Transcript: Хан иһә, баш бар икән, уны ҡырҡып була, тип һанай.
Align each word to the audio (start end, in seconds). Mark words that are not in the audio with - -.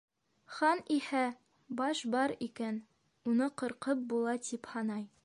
Хан 0.59 0.79
иһә, 0.95 1.21
баш 1.81 2.01
бар 2.15 2.35
икән, 2.49 2.79
уны 3.33 3.51
ҡырҡып 3.63 4.03
була, 4.15 4.39
тип 4.49 4.73
һанай. 4.77 5.07